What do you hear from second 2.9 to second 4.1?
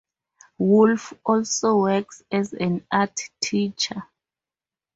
art teacher.